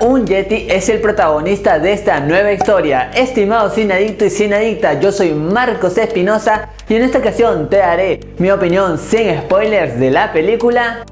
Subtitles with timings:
[0.00, 3.10] Un Yeti es el protagonista de esta nueva historia.
[3.12, 8.48] Estimado adicto y adicta, yo soy Marcos Espinosa y en esta ocasión te daré mi
[8.52, 11.04] opinión sin spoilers de la película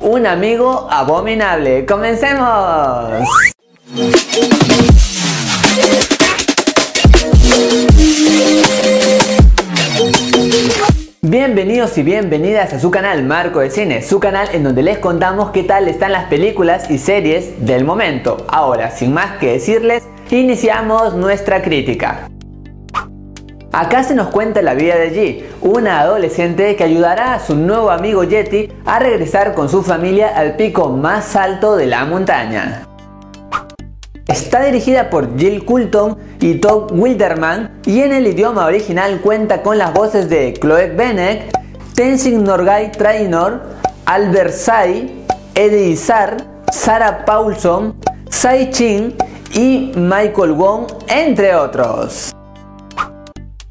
[0.00, 1.84] Un amigo abominable.
[1.84, 3.12] ¡Comencemos!
[11.30, 15.50] Bienvenidos y bienvenidas a su canal Marco de Cine, su canal en donde les contamos
[15.50, 18.46] qué tal están las películas y series del momento.
[18.48, 22.30] Ahora, sin más que decirles, iniciamos nuestra crítica.
[23.72, 27.90] Acá se nos cuenta la vida de G, una adolescente que ayudará a su nuevo
[27.90, 32.88] amigo Yeti a regresar con su familia al pico más alto de la montaña.
[34.48, 39.76] Está dirigida por Jill Coulton y Todd Wilderman y en el idioma original cuenta con
[39.76, 41.54] las voces de Chloe Bennett,
[41.94, 43.60] Tenzin Norgay Trainor,
[44.06, 45.22] Albert Sai,
[45.54, 46.38] Eddie Izar,
[46.72, 47.94] Sarah Paulson,
[48.30, 49.14] Sai Chin
[49.52, 52.34] y Michael Wong, entre otros.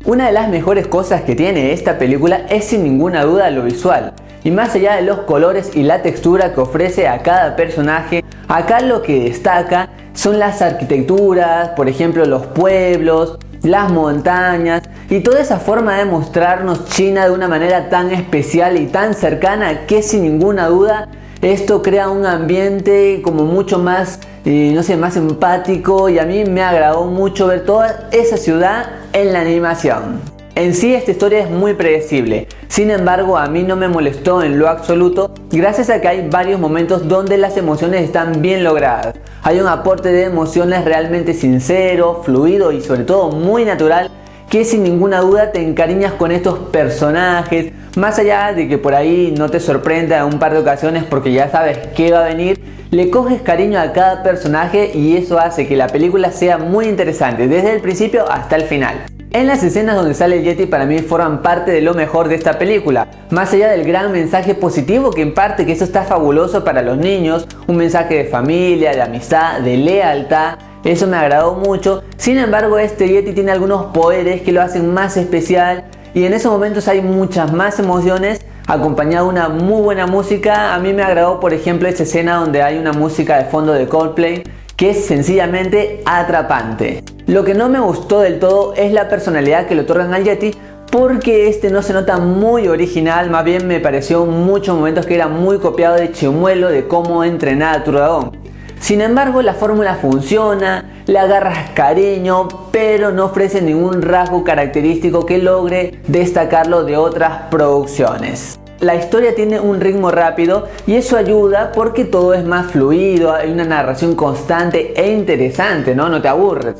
[0.06, 4.14] Una de las mejores cosas que tiene esta película es sin ninguna duda lo visual.
[4.44, 8.80] Y más allá de los colores y la textura que ofrece a cada personaje, acá
[8.82, 15.60] lo que destaca son las arquitecturas, por ejemplo los pueblos, las montañas y toda esa
[15.60, 20.70] forma de mostrarnos China de una manera tan especial y tan cercana que sin ninguna
[20.70, 21.08] duda
[21.44, 26.46] esto crea un ambiente como mucho más, eh, no sé, más empático y a mí
[26.46, 30.37] me agradó mucho ver toda esa ciudad en la animación.
[30.58, 34.58] En sí esta historia es muy predecible, sin embargo a mí no me molestó en
[34.58, 39.14] lo absoluto gracias a que hay varios momentos donde las emociones están bien logradas.
[39.44, 44.10] Hay un aporte de emociones realmente sincero, fluido y sobre todo muy natural
[44.50, 49.36] que sin ninguna duda te encariñas con estos personajes, más allá de que por ahí
[49.38, 52.60] no te sorprenda en un par de ocasiones porque ya sabes qué va a venir,
[52.90, 57.48] le coges cariño a cada personaje y eso hace que la película sea muy interesante
[57.48, 59.17] desde el principio hasta el final.
[59.38, 62.34] En las escenas donde sale el Yeti para mí forman parte de lo mejor de
[62.34, 66.82] esta película, más allá del gran mensaje positivo que imparte que esto está fabuloso para
[66.82, 72.40] los niños, un mensaje de familia, de amistad, de lealtad, eso me agradó mucho, sin
[72.40, 75.84] embargo este Yeti tiene algunos poderes que lo hacen más especial
[76.16, 80.74] y en esos momentos hay muchas más emociones acompañado de una muy buena música.
[80.74, 83.88] A mí me agradó por ejemplo esta escena donde hay una música de fondo de
[83.88, 84.42] Coldplay
[84.76, 87.04] que es sencillamente atrapante.
[87.28, 90.56] Lo que no me gustó del todo es la personalidad que le otorgan al Yeti
[90.90, 95.16] porque este no se nota muy original, más bien me pareció en muchos momentos que
[95.16, 98.32] era muy copiado de Chimuelo de cómo entrenar a tu dragón.
[98.80, 105.40] Sin embargo, la fórmula funciona, le agarras cariño, pero no ofrece ningún rasgo característico que
[105.40, 108.58] logre destacarlo de otras producciones.
[108.80, 113.52] La historia tiene un ritmo rápido y eso ayuda porque todo es más fluido, hay
[113.52, 116.08] una narración constante e interesante, ¿no?
[116.08, 116.76] No te aburres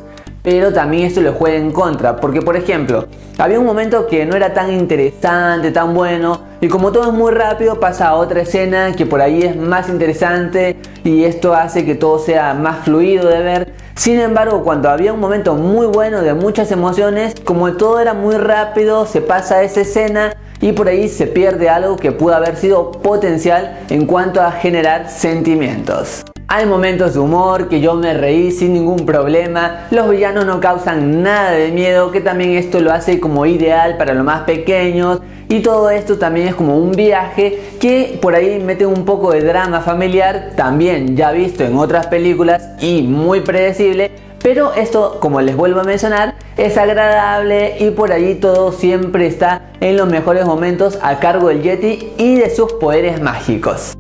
[0.48, 4.34] pero también esto le juega en contra, porque por ejemplo, había un momento que no
[4.34, 8.94] era tan interesante, tan bueno, y como todo es muy rápido, pasa a otra escena
[8.94, 13.42] que por ahí es más interesante y esto hace que todo sea más fluido de
[13.42, 13.74] ver.
[13.96, 18.38] Sin embargo, cuando había un momento muy bueno de muchas emociones, como todo era muy
[18.38, 22.56] rápido, se pasa a esa escena y por ahí se pierde algo que pudo haber
[22.56, 26.24] sido potencial en cuanto a generar sentimientos.
[26.50, 29.88] Hay momentos de humor que yo me reí sin ningún problema.
[29.92, 34.14] Los villanos no causan nada de miedo, que también esto lo hace como ideal para
[34.14, 35.20] los más pequeños.
[35.50, 39.42] Y todo esto también es como un viaje que por ahí mete un poco de
[39.42, 44.10] drama familiar, también ya visto en otras películas y muy predecible.
[44.42, 49.64] Pero esto, como les vuelvo a mencionar, es agradable y por allí todo siempre está
[49.82, 53.98] en los mejores momentos a cargo del Yeti y de sus poderes mágicos.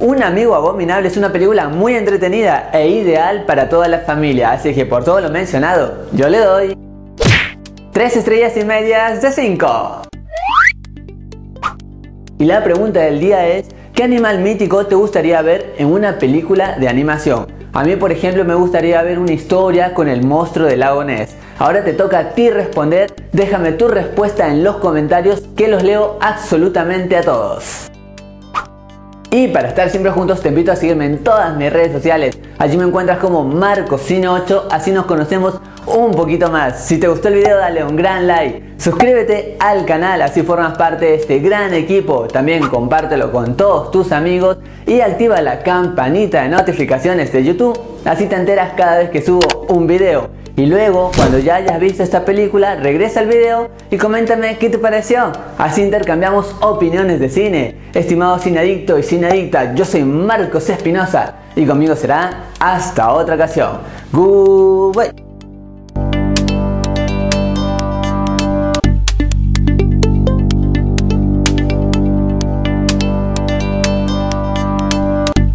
[0.00, 4.72] Un amigo abominable es una película muy entretenida e ideal para toda la familia, así
[4.72, 6.78] que por todo lo mencionado, yo le doy
[7.92, 10.02] 3 estrellas y medias de 5.
[12.38, 16.78] Y la pregunta del día es, ¿qué animal mítico te gustaría ver en una película
[16.78, 17.48] de animación?
[17.74, 21.36] A mí, por ejemplo, me gustaría ver una historia con el monstruo del lago Ness.
[21.58, 26.16] Ahora te toca a ti responder, déjame tu respuesta en los comentarios que los leo
[26.22, 27.89] absolutamente a todos.
[29.32, 32.36] Y para estar siempre juntos te invito a seguirme en todas mis redes sociales.
[32.58, 36.84] Allí me encuentras como MarcoCine8, así nos conocemos un poquito más.
[36.84, 41.04] Si te gustó el video dale un gran like, suscríbete al canal, así formas parte
[41.04, 42.26] de este gran equipo.
[42.26, 48.26] También compártelo con todos tus amigos y activa la campanita de notificaciones de YouTube, así
[48.26, 50.28] te enteras cada vez que subo un video.
[50.56, 54.78] Y luego, cuando ya hayas visto esta película, regresa al video y coméntame qué te
[54.78, 55.32] pareció.
[55.58, 57.76] Así intercambiamos opiniones de cine.
[57.94, 63.78] Estimado cineadicto y cineadicta, yo soy Marcos Espinosa y conmigo será hasta otra ocasión.
[64.12, 65.29] Goodbye.